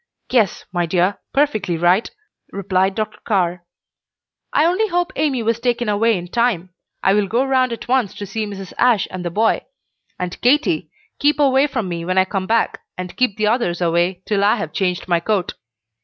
[0.31, 2.09] "Yes, my dear, perfectly right,"
[2.51, 3.19] replied Dr.
[3.23, 3.63] Carr.
[4.51, 6.71] "I only hope Amy was taken away in time.
[7.03, 8.73] I will go round at once to see Mrs.
[8.79, 9.63] Ashe and the boy;
[10.17, 14.23] and, Katy, keep away from me when I come back, and keep the others away,
[14.25, 15.53] till I have changed my coat."